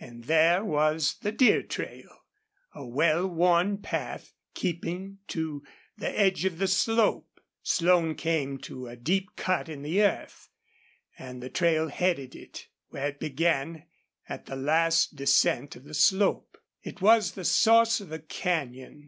And 0.00 0.24
there 0.24 0.64
was 0.64 1.18
the 1.20 1.30
deer 1.30 1.62
trail, 1.62 2.24
a 2.74 2.86
well 2.86 3.26
worn 3.28 3.76
path 3.76 4.32
keeping 4.54 5.18
to 5.28 5.62
the 5.94 6.08
edge 6.18 6.46
of 6.46 6.56
the 6.56 6.66
slope. 6.66 7.38
Slone 7.62 8.14
came 8.14 8.56
to 8.60 8.86
a 8.86 8.96
deep 8.96 9.36
cut 9.36 9.68
in 9.68 9.82
the 9.82 10.02
earth, 10.02 10.48
and 11.18 11.42
the 11.42 11.50
trail 11.50 11.88
headed 11.88 12.34
it, 12.34 12.68
where 12.88 13.08
it 13.08 13.20
began 13.20 13.84
at 14.26 14.46
the 14.46 14.56
last 14.56 15.16
descent 15.16 15.76
of 15.76 15.84
the 15.84 15.92
slope. 15.92 16.56
It 16.82 17.02
was 17.02 17.32
the 17.32 17.44
source 17.44 18.00
of 18.00 18.10
a 18.10 18.20
canyon. 18.20 19.06